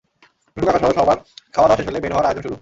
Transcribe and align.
নুরু 0.57 0.65
কাকাসহ 0.67 0.91
সবার 0.91 1.17
খাওয়া 1.53 1.67
দাওয়া 1.67 1.79
শেষ 1.79 1.87
হলে 1.87 1.99
বের 2.03 2.11
হওয়ার 2.11 2.27
আয়োজন 2.27 2.43
শুরু। 2.43 2.55